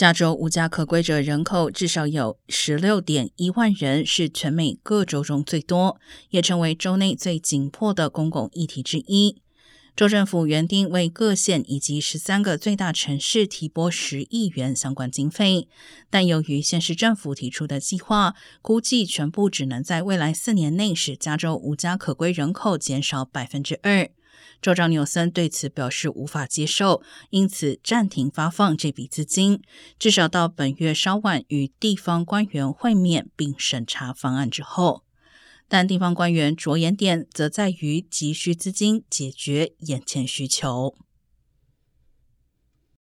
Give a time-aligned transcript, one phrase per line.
[0.00, 6.00] 加州无家可归者人口至少有十六点一万人，是全美各州中最多，
[6.30, 9.42] 也成为州内最紧迫的公共议题之一。
[9.94, 15.68] 州政府原定为各县以及十三个最大城市提拨十亿元相关经费，
[16.08, 24.08] 但由于县市政府提出的计划，估计全部只能在未来四年内使加州无家可归人口减少百分之二。
[24.62, 29.62] 州长纽森对此表示无法接受，因此暂停发放这笔资金，
[29.98, 35.04] 至少到本月稍晚与地方官员会面并审查方案之后。
[35.68, 40.96] 但地方官员着眼点则在于急需资金解决眼前需求。